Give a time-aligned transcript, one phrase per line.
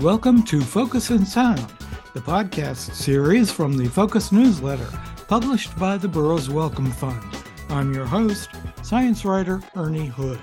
[0.00, 1.66] Welcome to Focus in Sound,
[2.14, 4.88] the podcast series from the Focus newsletter
[5.28, 7.22] published by the Burroughs Wellcome Fund.
[7.68, 8.48] I'm your host,
[8.80, 10.40] science writer Ernie Hood.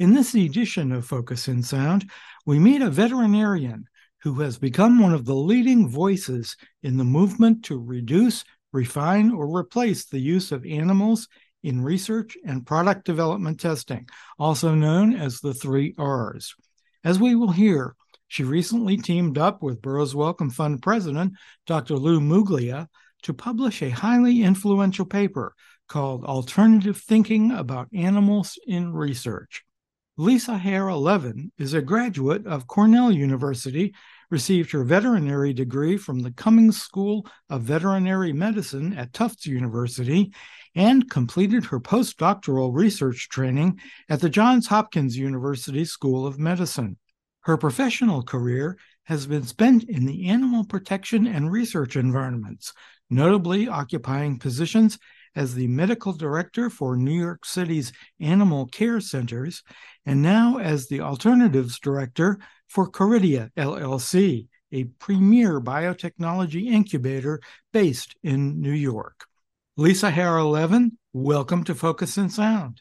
[0.00, 2.10] In this edition of Focus in Sound,
[2.44, 3.84] we meet a veterinarian
[4.22, 9.56] who has become one of the leading voices in the movement to reduce, refine, or
[9.56, 11.28] replace the use of animals
[11.62, 16.56] in research and product development testing, also known as the three R's.
[17.04, 17.94] As we will hear,
[18.28, 21.34] she recently teamed up with Burroughs Wellcome Fund president,
[21.66, 21.96] Dr.
[21.96, 22.88] Lou Muglia,
[23.22, 25.54] to publish a highly influential paper
[25.88, 29.64] called Alternative Thinking About Animals in Research.
[30.18, 33.94] Lisa Hare Levin is a graduate of Cornell University,
[34.30, 40.32] received her veterinary degree from the Cummings School of Veterinary Medicine at Tufts University,
[40.74, 46.96] and completed her postdoctoral research training at the Johns Hopkins University School of Medicine.
[47.46, 52.72] Her professional career has been spent in the animal protection and research environments,
[53.08, 54.98] notably occupying positions
[55.36, 59.62] as the medical director for New York City's animal care centers,
[60.04, 67.40] and now as the alternatives director for Caridia LLC, a premier biotechnology incubator
[67.72, 69.24] based in New York.
[69.76, 72.80] Lisa Hare Levin, welcome to Focus in Sound.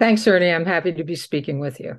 [0.00, 0.50] Thanks, Ernie.
[0.50, 1.98] I'm happy to be speaking with you.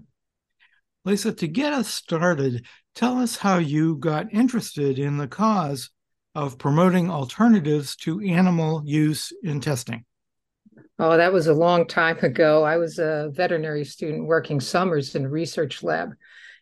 [1.05, 5.89] Lisa, to get us started, tell us how you got interested in the cause
[6.35, 10.05] of promoting alternatives to animal use in testing.
[10.97, 12.63] Oh, that was a long time ago.
[12.63, 16.11] I was a veterinary student working summers in a research lab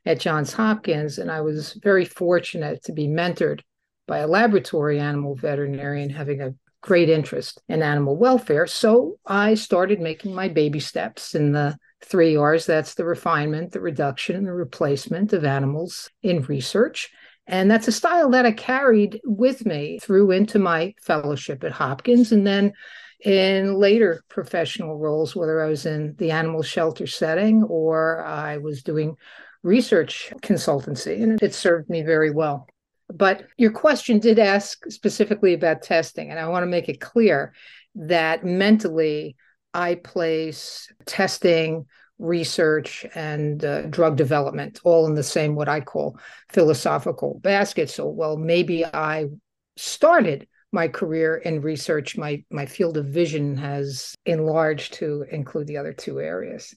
[0.06, 3.62] at Johns Hopkins, and I was very fortunate to be mentored
[4.08, 8.68] by a laboratory animal veterinarian having a great interest in animal welfare.
[8.68, 13.82] So I started making my baby steps in the three R's that's the refinement, the
[13.82, 17.10] reduction, and the replacement of animals in research.
[17.48, 22.32] And that's a style that I carried with me through into my fellowship at Hopkins
[22.32, 22.74] and then
[23.22, 28.84] in later professional roles, whether I was in the animal shelter setting or I was
[28.84, 29.16] doing
[29.64, 32.68] research consultancy, and it served me very well.
[33.14, 37.54] But your question did ask specifically about testing, and I want to make it clear
[37.96, 39.36] that mentally
[39.74, 41.86] I place testing,
[42.20, 46.20] research, and uh, drug development all in the same, what I call
[46.50, 47.90] philosophical basket.
[47.90, 49.28] So, well, maybe I
[49.78, 52.18] started my career in research.
[52.18, 56.76] My, my field of vision has enlarged to include the other two areas.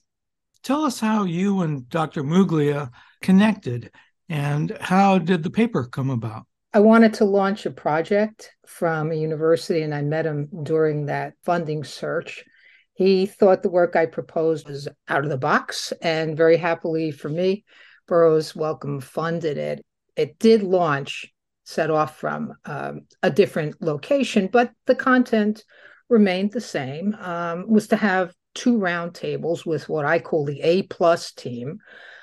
[0.63, 2.23] Tell us how you and Dr.
[2.23, 2.91] Muglia
[3.21, 3.91] connected
[4.31, 6.45] and how did the paper come about?
[6.73, 11.33] I wanted to launch a project from a university, and I met him during that
[11.43, 12.45] funding search.
[12.93, 17.27] He thought the work I proposed was out of the box, and very happily for
[17.27, 17.65] me,
[18.07, 19.85] Burroughs Wellcome funded it.
[20.15, 21.25] It did launch,
[21.65, 25.65] set off from um, a different location, but the content
[26.09, 27.15] remained the same.
[27.19, 31.79] Um, was to have two roundtables with what I call the A plus team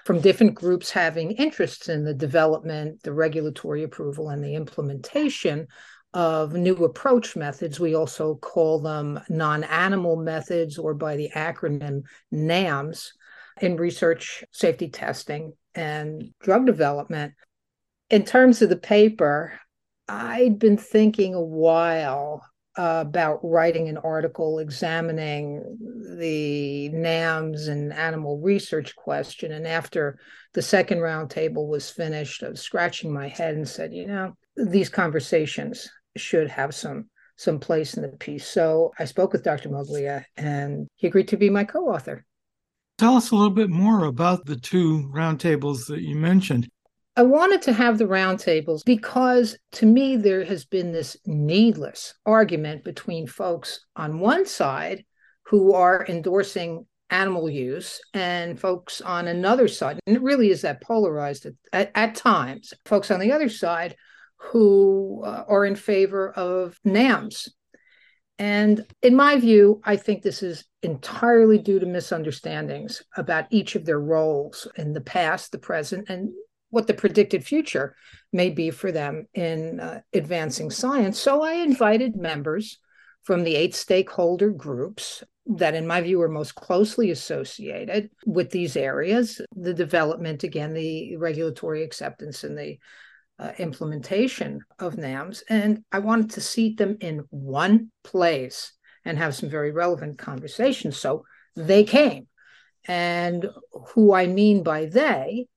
[0.09, 5.67] from different groups having interests in the development, the regulatory approval, and the implementation
[6.15, 7.79] of new approach methods.
[7.79, 13.13] We also call them non animal methods, or by the acronym NAMS,
[13.61, 17.35] in research, safety testing, and drug development.
[18.09, 19.61] In terms of the paper,
[20.09, 22.43] I'd been thinking a while
[22.79, 25.61] about writing an article examining
[26.17, 29.51] the NAMS and animal research question.
[29.51, 30.17] And after
[30.55, 34.89] the second roundtable was finished, I was scratching my head and said, you know, these
[34.89, 38.47] conversations should have some some place in the piece.
[38.47, 39.69] So I spoke with Dr.
[39.69, 42.25] Muglia and he agreed to be my co-author.
[42.99, 46.69] Tell us a little bit more about the two roundtables that you mentioned.
[47.19, 52.85] I wanted to have the roundtables because to me there has been this needless argument
[52.85, 55.05] between folks on one side
[55.47, 59.99] who are endorsing animal use and folks on another side.
[60.07, 62.73] And it really is that polarized at, at, at times.
[62.85, 63.97] Folks on the other side
[64.37, 67.49] who uh, are in favor of NAMS.
[68.39, 73.85] And in my view, I think this is entirely due to misunderstandings about each of
[73.85, 76.31] their roles in the past, the present, and
[76.71, 77.97] what the predicted future
[78.33, 81.19] may be for them in uh, advancing science.
[81.19, 82.79] So I invited members
[83.23, 88.77] from the eight stakeholder groups that, in my view, are most closely associated with these
[88.77, 92.79] areas the development, again, the regulatory acceptance, and the
[93.39, 95.43] uh, implementation of NAMS.
[95.49, 98.73] And I wanted to seat them in one place
[99.05, 100.97] and have some very relevant conversations.
[100.97, 101.25] So
[101.57, 102.27] they came.
[102.87, 103.47] And
[103.95, 105.49] who I mean by they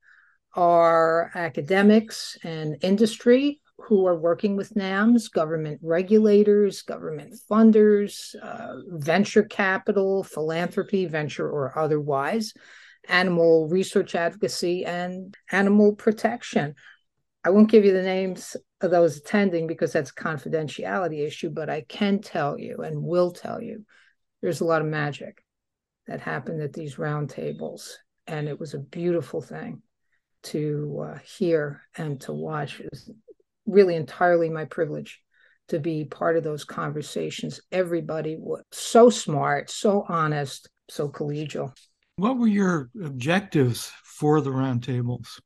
[0.54, 9.44] are academics and industry who are working with NAMS, government regulators, government funders, uh, venture
[9.44, 12.54] capital, philanthropy, venture or otherwise,
[13.08, 16.76] animal research advocacy, and animal protection.
[17.44, 21.70] I won't give you the names of those attending because that's a confidentiality issue, but
[21.70, 23.84] I can tell you and will tell you
[24.42, 25.44] there's a lot of magic
[26.08, 27.94] that happened at these roundtables.
[28.28, 29.82] And it was a beautiful thing
[30.44, 32.80] to uh, hear and to watch.
[32.92, 33.10] is
[33.66, 35.22] really entirely my privilege
[35.70, 37.62] to be part of those conversations.
[37.72, 41.74] Everybody was so smart, so honest, so collegial.
[42.18, 45.40] What were your objectives for the roundtables?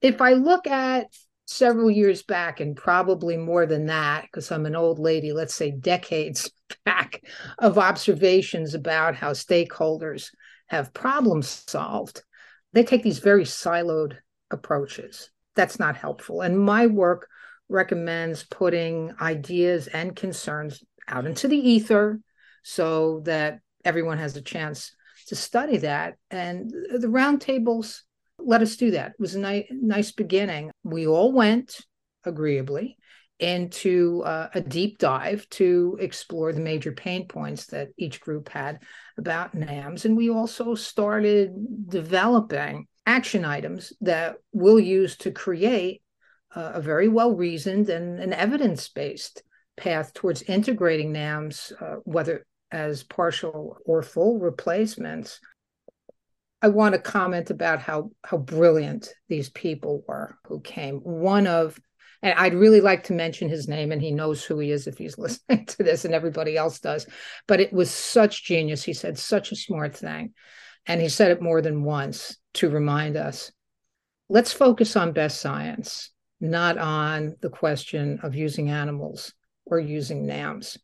[0.00, 1.06] If I look at
[1.46, 5.70] several years back, and probably more than that, because I'm an old lady, let's say
[5.70, 6.50] decades
[6.84, 7.22] back,
[7.58, 10.30] of observations about how stakeholders
[10.66, 12.22] have problems solved,
[12.72, 14.16] they take these very siloed
[14.50, 15.30] approaches.
[15.54, 16.40] That's not helpful.
[16.40, 17.28] And my work
[17.68, 22.20] recommends putting ideas and concerns out into the ether
[22.62, 24.94] so that everyone has a chance
[25.28, 26.14] to study that.
[26.30, 28.00] And the roundtables
[28.38, 29.10] let us do that.
[29.10, 30.70] It was a ni- nice beginning.
[30.82, 31.80] We all went
[32.24, 32.96] agreeably
[33.42, 38.78] into uh, a deep dive to explore the major pain points that each group had
[39.18, 40.04] about NAMS.
[40.04, 41.52] And we also started
[41.88, 46.02] developing action items that we'll use to create
[46.54, 49.42] uh, a very well reasoned and an evidence based
[49.76, 55.40] path towards integrating NAMS, uh, whether as partial or full replacements
[56.62, 60.98] I want to comment about how how brilliant these people were who came.
[60.98, 61.78] One of
[62.22, 64.98] and I'd really like to mention his name, and he knows who he is if
[64.98, 67.06] he's listening to this, and everybody else does.
[67.48, 68.84] But it was such genius.
[68.84, 70.32] He said such a smart thing.
[70.86, 73.52] And he said it more than once to remind us
[74.28, 76.10] let's focus on best science,
[76.40, 79.32] not on the question of using animals
[79.66, 80.78] or using NAMs.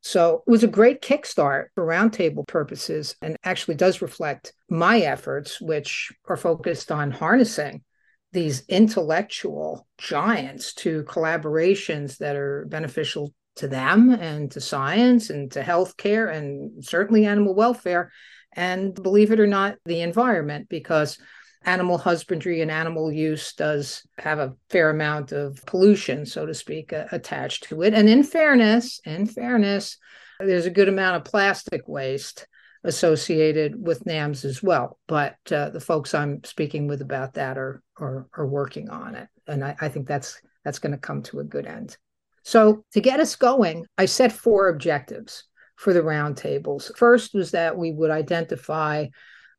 [0.00, 5.60] So it was a great kickstart for roundtable purposes and actually does reflect my efforts,
[5.60, 7.84] which are focused on harnessing
[8.32, 15.62] these intellectual giants to collaborations that are beneficial to them and to science and to
[15.62, 18.10] healthcare and certainly animal welfare
[18.54, 21.18] and believe it or not the environment because
[21.64, 26.92] animal husbandry and animal use does have a fair amount of pollution, so to speak,
[26.92, 27.94] uh, attached to it.
[27.94, 29.96] And in fairness, in fairness,
[30.40, 32.46] there's a good amount of plastic waste
[32.84, 34.98] associated with NAMS as well.
[35.06, 39.28] But uh, the folks I'm speaking with about that are are, are working on it,
[39.46, 41.96] and I, I think that's that's going to come to a good end.
[42.44, 45.44] So to get us going, I set four objectives
[45.76, 46.96] for the roundtables.
[46.96, 49.06] First was that we would identify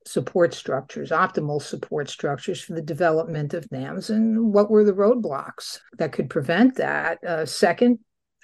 [0.06, 5.80] support structures, optimal support structures for the development of NAMS, and what were the roadblocks
[5.98, 7.24] that could prevent that?
[7.24, 8.00] Uh, second,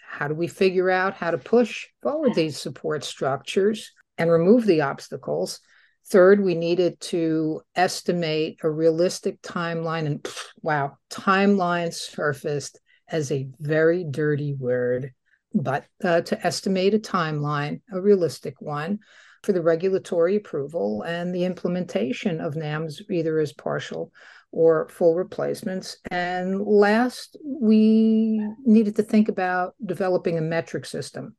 [0.10, 4.82] how do we figure out how to push forward these support structures and remove the
[4.82, 5.60] obstacles?
[6.08, 10.28] Third, we needed to estimate a realistic timeline, and
[10.62, 15.14] wow, timeline surfaced as a very dirty word,
[15.54, 19.00] but uh, to estimate a timeline, a realistic one
[19.44, 24.12] for the regulatory approval and the implementation of NAMS, either as partial
[24.52, 25.98] or full replacements.
[26.10, 31.36] And last, we needed to think about developing a metric system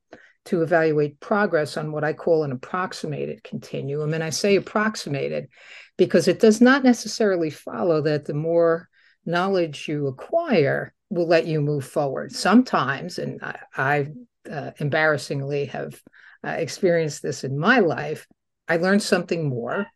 [0.51, 4.13] to evaluate progress on what I call an approximated continuum.
[4.13, 5.49] And I say approximated
[5.97, 8.89] because it does not necessarily follow that the more
[9.25, 12.33] knowledge you acquire will let you move forward.
[12.33, 14.07] Sometimes, and I, I
[14.51, 16.03] uh, embarrassingly have
[16.45, 18.27] uh, experienced this in my life,
[18.67, 19.87] I learned something more.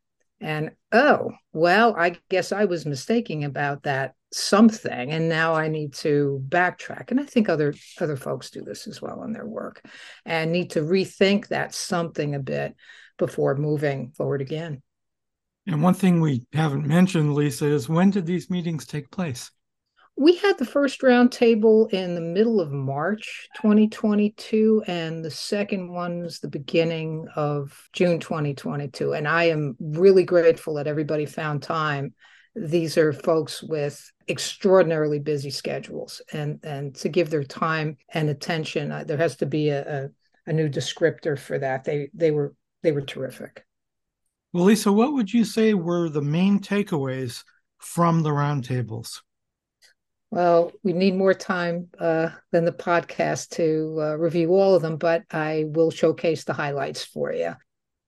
[0.45, 5.93] And oh, well, I guess I was mistaken about that something and now i need
[5.93, 7.13] to backtrack.
[7.13, 9.81] And i think other other folks do this as well in their work
[10.27, 12.75] and need to rethink that something a bit
[13.17, 14.83] before moving forward again.
[15.69, 19.53] And one thing we haven't mentioned lisa is when did these meetings take place
[20.17, 26.23] we had the first roundtable in the middle of March 2022, and the second one
[26.23, 29.15] was the beginning of June 2022.
[29.15, 32.15] And I am really grateful that everybody found time.
[32.55, 38.93] These are folks with extraordinarily busy schedules, and, and to give their time and attention,
[38.93, 40.09] uh, there has to be a, a,
[40.47, 41.83] a new descriptor for that.
[41.83, 42.55] They they were
[42.85, 43.65] they were terrific.
[44.53, 47.43] Well, Lisa, what would you say were the main takeaways
[47.79, 49.21] from the roundtables?
[50.35, 54.97] Well, we need more time uh, than the podcast to uh, review all of them,
[54.97, 57.55] but I will showcase the highlights for you.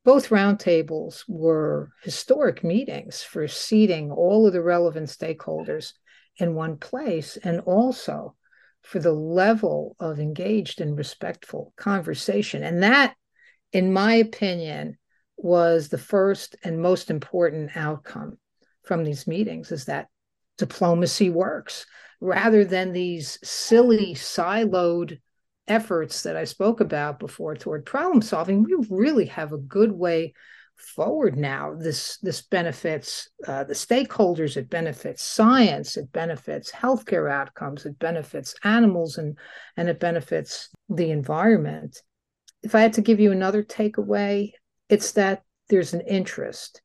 [0.05, 5.93] Both roundtables were historic meetings for seating all of the relevant stakeholders
[6.39, 8.35] in one place and also
[8.83, 12.65] for the level of engaged and respectful conversation.
[12.65, 13.15] And that,
[13.71, 14.99] in my opinion,
[15.37, 18.39] was the first and most important outcome
[18.83, 20.09] from these meetings is that
[20.59, 21.87] diplomacy works
[22.21, 25.19] rather than these silly siloed
[25.69, 30.33] efforts that I spoke about before toward problem solving, we really have a good way
[30.77, 31.75] forward now.
[31.75, 34.57] This this benefits uh, the stakeholders.
[34.57, 35.97] It benefits science.
[35.97, 37.87] It benefits healthcare outcomes.
[37.87, 39.37] It benefits animals, and
[39.77, 42.03] and it benefits the environment.
[42.63, 44.53] If I had to give you another takeaway,
[44.89, 46.83] it's that there's an interest,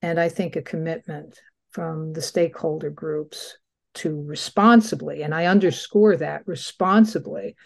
[0.00, 1.40] and I think a commitment
[1.72, 3.58] from the stakeholder groups
[3.94, 7.56] to responsibly, and I underscore that responsibly,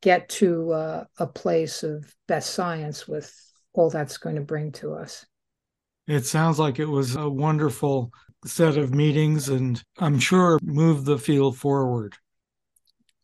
[0.00, 3.34] get to uh, a place of best science with
[3.72, 5.24] all that's going to bring to us.
[6.06, 8.12] It sounds like it was a wonderful
[8.44, 12.16] set of meetings and I'm sure moved the field forward.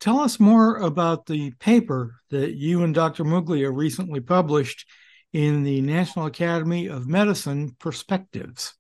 [0.00, 3.25] Tell us more about the paper that you and Dr.
[3.25, 4.87] Muglia recently published
[5.33, 8.75] in the National Academy of Medicine Perspectives.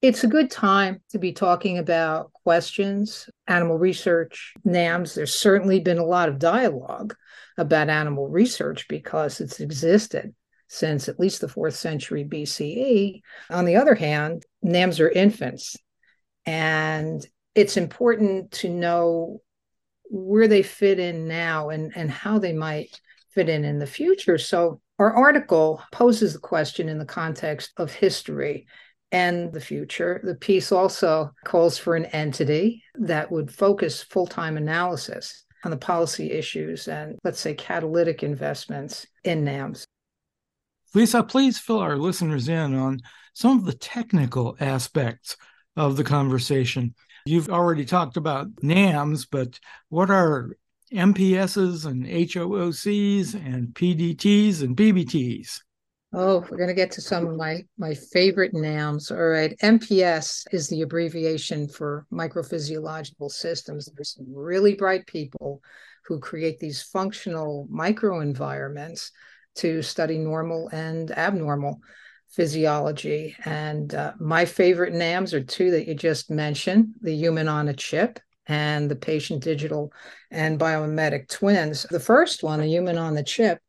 [0.00, 5.14] It's a good time to be talking about questions, animal research, NAMS.
[5.14, 7.16] There's certainly been a lot of dialogue
[7.56, 10.34] about animal research because it's existed
[10.68, 13.22] since at least the fourth century BCE.
[13.50, 15.76] On the other hand, NAMs are infants,
[16.46, 17.26] and
[17.56, 19.40] it's important to know
[20.10, 23.00] where they fit in now and, and how they might
[23.30, 24.38] fit in in the future.
[24.38, 28.66] So, our article poses the question in the context of history
[29.12, 30.20] and the future.
[30.22, 35.76] The piece also calls for an entity that would focus full time analysis on the
[35.76, 39.84] policy issues and, let's say, catalytic investments in NAMS.
[40.94, 43.00] Lisa, please fill our listeners in on
[43.34, 45.36] some of the technical aspects
[45.76, 46.94] of the conversation.
[47.24, 49.60] You've already talked about NAMs, but
[49.90, 50.56] what are
[50.92, 55.60] MPSs and HOOCs and PDTs and PBTs?
[56.12, 59.10] Oh, we're going to get to some of my my favorite NAMs.
[59.10, 63.90] All right, MPS is the abbreviation for microphysiological systems.
[63.94, 65.60] There's some really bright people
[66.06, 69.10] who create these functional microenvironments
[69.56, 71.78] to study normal and abnormal
[72.30, 73.36] physiology.
[73.44, 77.74] And uh, my favorite NAMs are two that you just mentioned the human on a
[77.74, 79.92] chip and the patient digital
[80.30, 81.82] and biomimetic twins.
[81.90, 83.60] The first one, the human on the chip,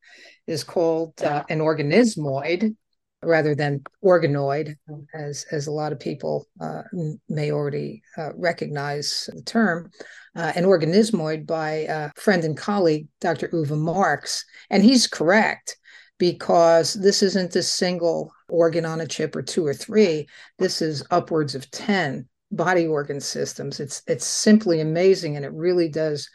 [0.50, 2.76] is called uh, an organismoid
[3.22, 4.76] rather than organoid,
[5.14, 6.84] as, as a lot of people uh,
[7.28, 9.92] may already uh, recognize the term
[10.36, 13.50] uh, an organismoid by a friend and colleague, Dr.
[13.50, 14.46] Uwe Marx.
[14.70, 15.78] And he's correct
[16.18, 20.28] because this isn't a single organ on a chip or two or three.
[20.58, 23.80] This is upwards of 10 body organ systems.
[23.80, 26.30] It's it's simply amazing and it really does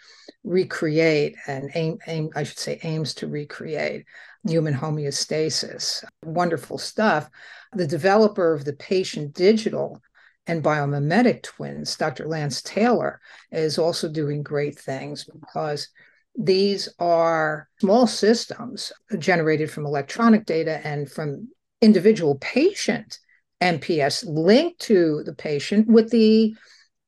[0.44, 4.04] recreate and aim, aim I should say aims to recreate
[4.46, 6.04] human homeostasis.
[6.22, 7.28] Wonderful stuff.
[7.72, 10.00] The developer of the patient digital
[10.46, 12.26] and biomimetic twins, Dr.
[12.26, 15.88] Lance Taylor, is also doing great things because
[16.36, 21.48] these are small systems generated from electronic data and from
[21.80, 23.18] individual patient
[23.64, 26.54] MPS linked to the patient with the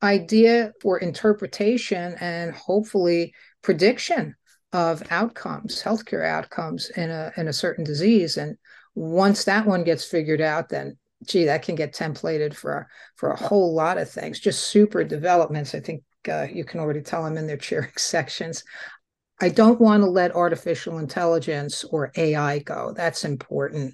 [0.01, 4.35] idea for interpretation and hopefully prediction
[4.73, 8.37] of outcomes, healthcare outcomes in a in a certain disease.
[8.37, 8.57] And
[8.95, 13.37] once that one gets figured out, then gee, that can get templated for for a
[13.37, 14.39] whole lot of things.
[14.39, 15.75] Just super developments.
[15.75, 18.63] I think uh, you can already tell them in their cheering sections.
[19.39, 22.93] I don't want to let artificial intelligence or AI go.
[22.95, 23.93] That's important.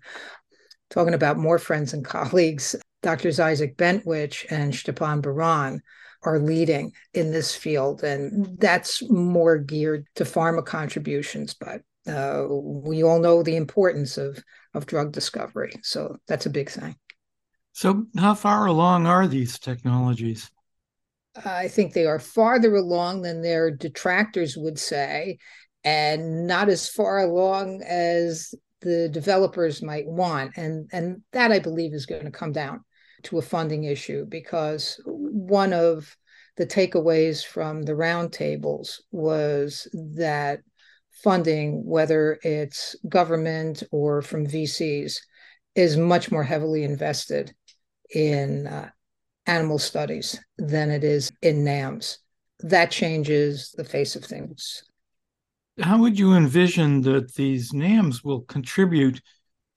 [0.93, 3.39] Talking about more friends and colleagues, Drs.
[3.39, 5.81] Isaac Bentwich and Stepan Baran
[6.21, 11.55] are leading in this field, and that's more geared to pharma contributions.
[11.55, 14.43] But uh, we all know the importance of
[14.75, 16.95] of drug discovery, so that's a big thing.
[17.71, 20.51] So, how far along are these technologies?
[21.43, 25.39] I think they are farther along than their detractors would say,
[25.83, 30.57] and not as far along as the developers might want.
[30.57, 32.83] And, and that I believe is going to come down
[33.23, 36.15] to a funding issue because one of
[36.57, 40.59] the takeaways from the roundtables was that
[41.23, 45.19] funding, whether it's government or from VCs,
[45.75, 47.53] is much more heavily invested
[48.13, 48.89] in uh,
[49.47, 52.19] animal studies than it is in NAMS.
[52.59, 54.83] That changes the face of things.
[55.81, 59.21] How would you envision that these NAMS will contribute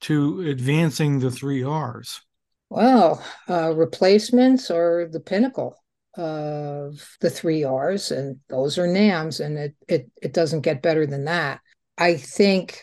[0.01, 2.21] to advancing the three R's?
[2.69, 5.81] Well, uh, replacements are the pinnacle
[6.15, 11.07] of the three R's, and those are NAMs, and it, it, it doesn't get better
[11.07, 11.61] than that.
[11.97, 12.81] I think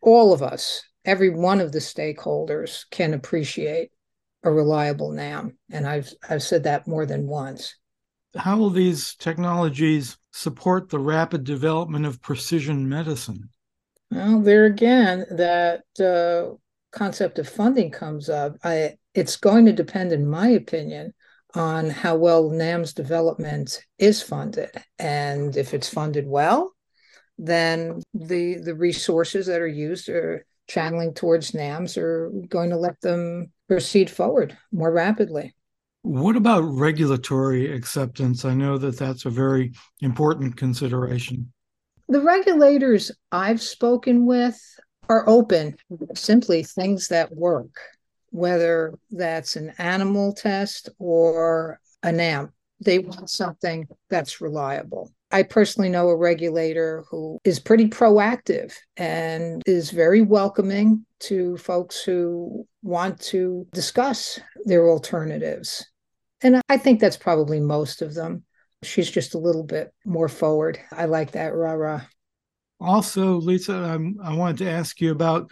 [0.00, 3.90] all of us, every one of the stakeholders, can appreciate
[4.42, 7.76] a reliable NAM, and I've I've said that more than once.
[8.36, 13.50] How will these technologies support the rapid development of precision medicine?
[14.10, 16.56] Well, there again, that uh,
[16.90, 18.56] concept of funding comes up.
[18.62, 21.12] I, it's going to depend, in my opinion,
[21.54, 24.70] on how well NAM's development is funded.
[24.98, 26.72] And if it's funded well,
[27.38, 33.00] then the the resources that are used are channeling towards NAMs are going to let
[33.00, 35.54] them proceed forward more rapidly.
[36.02, 38.44] What about regulatory acceptance?
[38.44, 41.52] I know that that's a very important consideration.
[42.08, 44.60] The regulators I've spoken with
[45.08, 45.76] are open,
[46.14, 47.78] simply things that work,
[48.30, 52.52] whether that's an animal test or a NAM.
[52.80, 55.12] They want something that's reliable.
[55.30, 62.02] I personally know a regulator who is pretty proactive and is very welcoming to folks
[62.02, 65.86] who want to discuss their alternatives.
[66.42, 68.44] And I think that's probably most of them.
[68.82, 70.78] She's just a little bit more forward.
[70.90, 72.02] I like that rah rah.
[72.80, 75.50] Also, Lisa, I'm, I wanted to ask you about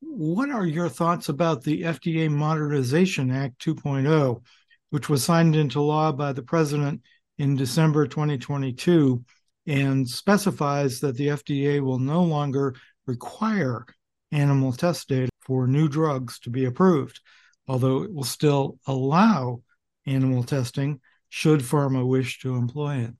[0.00, 4.42] what are your thoughts about the FDA Modernization Act 2.0,
[4.90, 7.02] which was signed into law by the president
[7.38, 9.24] in December 2022
[9.68, 12.74] and specifies that the FDA will no longer
[13.06, 13.86] require
[14.32, 17.20] animal test data for new drugs to be approved,
[17.68, 19.62] although it will still allow
[20.06, 23.14] animal testing should pharma wish to employ it.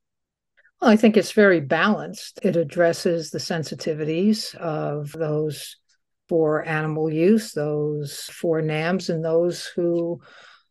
[0.81, 2.41] Well, I think it's very balanced.
[2.43, 5.77] It addresses the sensitivities of those
[6.29, 10.21] for animal use, those for NAMs, and those who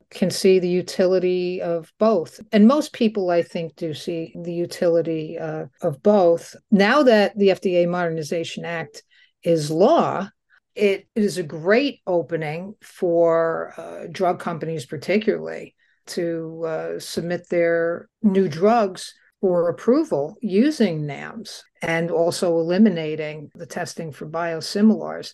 [0.09, 2.39] can see the utility of both.
[2.51, 6.55] And most people, I think, do see the utility uh, of both.
[6.69, 9.03] Now that the FDA Modernization Act
[9.43, 10.27] is law,
[10.75, 15.75] it is a great opening for uh, drug companies, particularly,
[16.07, 24.11] to uh, submit their new drugs for approval using NAMs and also eliminating the testing
[24.11, 25.33] for biosimilars.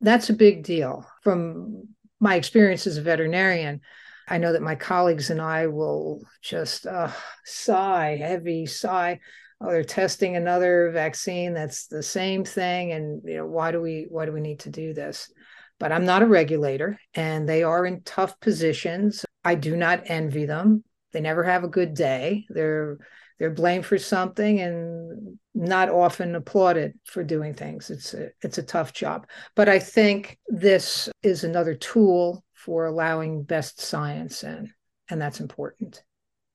[0.00, 1.06] That's a big deal.
[1.22, 1.88] From
[2.20, 3.80] my experience as a veterinarian,
[4.26, 7.10] I know that my colleagues and I will just uh,
[7.44, 9.20] sigh, heavy sigh.
[9.60, 14.06] Oh, they're testing another vaccine that's the same thing, and you know why do we
[14.10, 15.30] why do we need to do this?
[15.80, 19.24] But I'm not a regulator, and they are in tough positions.
[19.44, 20.84] I do not envy them.
[21.12, 22.46] They never have a good day.
[22.48, 22.98] They're
[23.38, 27.90] they're blamed for something and not often applauded for doing things.
[27.90, 29.26] It's a, it's a tough job.
[29.56, 34.72] But I think this is another tool for allowing best science in,
[35.10, 36.02] and that's important.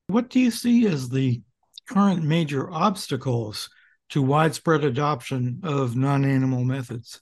[0.08, 1.42] What do you see as the
[1.88, 3.70] current major obstacles
[4.10, 7.22] to widespread adoption of non animal methods?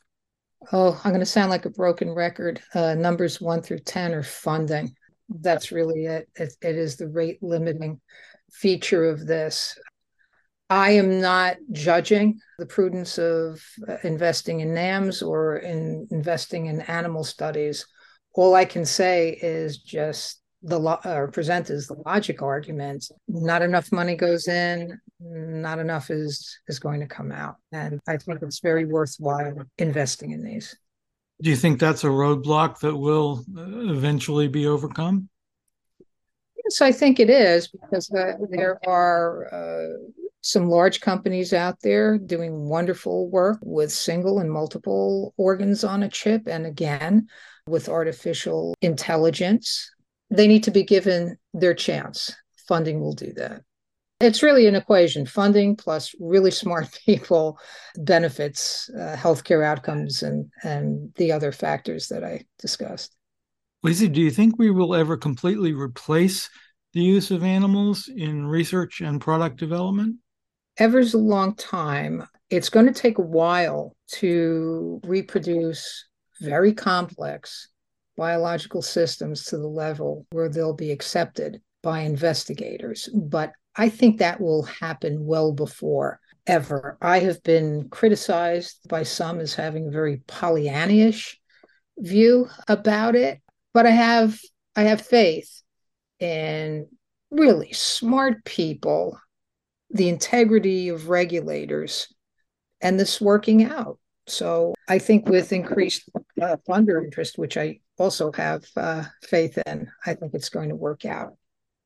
[0.71, 2.62] Oh, I'm going to sound like a broken record.
[2.73, 4.95] Uh, numbers one through 10 are funding.
[5.30, 6.30] That's really it.
[6.36, 6.53] it.
[6.62, 8.01] It is the rate limiting
[8.51, 9.77] feature of this.
[10.69, 16.82] I am not judging the prudence of uh, investing in NAMs or in investing in
[16.82, 17.86] animal studies
[18.38, 23.10] all I can say is just the lo- or present as the logic argument.
[23.27, 28.17] Not enough money goes in, not enough is is going to come out, and I
[28.17, 30.77] think it's very worthwhile investing in these.
[31.41, 35.30] Do you think that's a roadblock that will uh, eventually be overcome?
[36.63, 40.10] Yes, I think it is because uh, there are uh,
[40.41, 46.10] some large companies out there doing wonderful work with single and multiple organs on a
[46.10, 46.47] chip.
[46.47, 47.27] And again,
[47.67, 49.93] with artificial intelligence.
[50.29, 52.35] They need to be given their chance.
[52.67, 53.61] Funding will do that.
[54.19, 57.59] It's really an equation funding plus really smart people
[57.97, 63.15] benefits uh, healthcare outcomes and, and the other factors that I discussed.
[63.83, 66.49] Lisa, do you think we will ever completely replace
[66.93, 70.15] the use of animals in research and product development?
[70.79, 72.27] Ever's a long time.
[72.49, 76.07] It's going to take a while to reproduce
[76.41, 77.67] very complex
[78.17, 83.10] biological systems to the level where they'll be accepted by investigators.
[83.13, 86.97] But I think that will happen well before ever.
[87.01, 91.36] I have been criticized by some as having a very Pollyannish
[91.99, 93.39] view about it,
[93.73, 94.39] but I have
[94.75, 95.62] I have faith
[96.19, 96.88] in
[97.32, 99.19] really smart people,
[99.89, 102.13] the integrity of regulators,
[102.82, 103.99] and this working out.
[104.27, 106.10] So I think with increased
[106.41, 110.76] uh, funder interest, which I also have uh, faith in, I think it's going to
[110.76, 111.34] work out.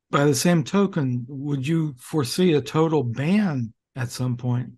[0.09, 4.71] By the same token, would you foresee a total ban at some point?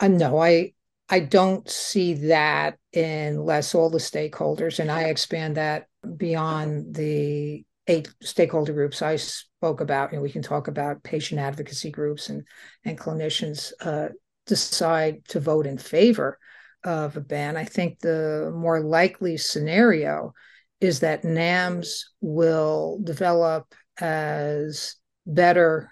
[0.00, 0.72] Uh, no, I
[1.08, 8.08] I don't see that unless all the stakeholders, and I expand that beyond the eight
[8.22, 12.42] stakeholder groups I spoke about, and we can talk about patient advocacy groups and
[12.84, 14.08] and clinicians uh,
[14.46, 16.38] decide to vote in favor
[16.84, 17.56] of a ban.
[17.56, 20.34] I think the more likely scenario
[20.80, 25.90] is that NAMS will develop as better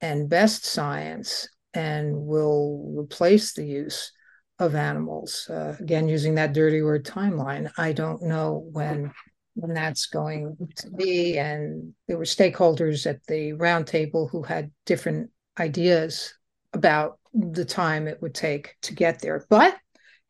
[0.00, 4.12] and best science and will replace the use
[4.58, 5.48] of animals.
[5.48, 9.12] Uh, again, using that dirty word timeline, I don't know when
[9.54, 11.38] when that's going to be.
[11.38, 16.34] And there were stakeholders at the roundtable who had different ideas
[16.72, 19.46] about the time it would take to get there.
[19.48, 19.76] But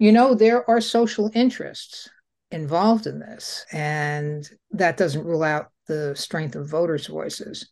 [0.05, 2.11] you know, there are social interests
[2.51, 7.71] involved in this, and that doesn't rule out the strength of voters' voices.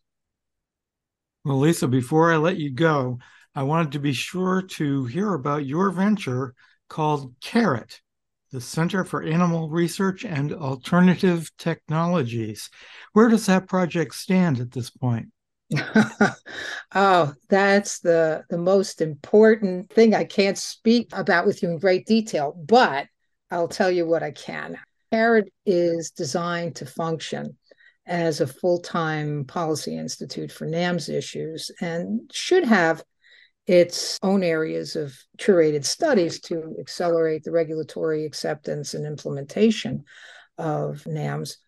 [1.44, 3.18] Well, Lisa, before I let you go,
[3.54, 6.54] I wanted to be sure to hear about your venture
[6.88, 8.00] called CARROT,
[8.50, 12.70] the Center for Animal Research and Alternative Technologies.
[13.12, 15.31] Where does that project stand at this point?
[16.94, 22.06] oh, that's the the most important thing I can't speak about with you in great
[22.06, 23.06] detail, but
[23.50, 24.78] I'll tell you what I can.
[25.12, 27.56] CARROT is designed to function
[28.06, 33.04] as a full-time policy institute for NAMS issues and should have
[33.66, 40.04] its own areas of curated studies to accelerate the regulatory acceptance and implementation
[40.58, 41.58] of NAMS.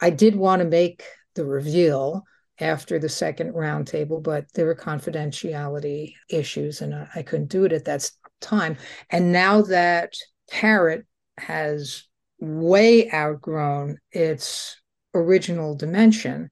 [0.00, 2.24] I did want to make the reveal
[2.60, 7.72] after the second roundtable, but there were confidentiality issues and I, I couldn't do it
[7.72, 8.08] at that
[8.40, 8.76] time.
[9.10, 10.14] And now that
[10.50, 11.04] CARROT
[11.38, 12.04] has
[12.38, 14.80] way outgrown its
[15.14, 16.50] original dimension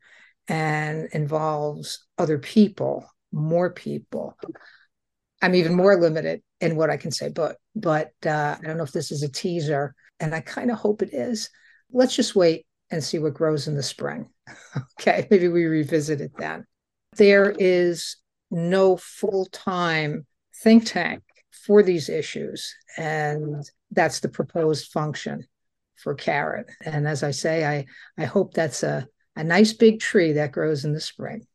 [0.49, 4.37] and involves other people, more people,
[5.41, 7.29] I'm even more limited in what I can say.
[7.29, 10.79] But but uh, I don't know if this is a teaser, and I kind of
[10.79, 11.51] hope it is.
[11.91, 14.29] Let's just wait and see what grows in the spring.
[15.01, 16.67] okay, maybe we revisit it then.
[17.17, 18.17] There is
[18.51, 20.27] no full time
[20.63, 25.47] think tank for these issues, and that's the proposed function
[25.97, 26.69] for CARROT.
[26.85, 27.87] And as I say, I
[28.21, 31.47] I hope that's a a nice big tree that grows in the spring.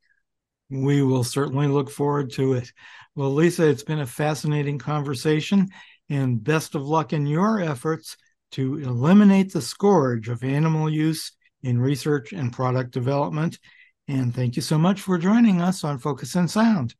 [0.70, 2.72] We will certainly look forward to it.
[3.16, 5.70] Well, Lisa, it's been a fascinating conversation,
[6.10, 8.18] and best of luck in your efforts
[8.52, 11.32] to eliminate the scourge of animal use
[11.68, 13.60] in research and product development.
[14.08, 16.96] And thank you so much for joining us on Focus in Sound.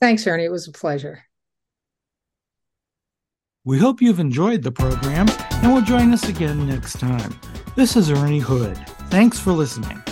[0.00, 0.44] Thanks, Ernie.
[0.44, 1.24] It was a pleasure.
[3.64, 7.38] We hope you've enjoyed the program and will join us again next time.
[7.76, 8.76] This is Ernie Hood.
[9.10, 10.02] Thanks for listening.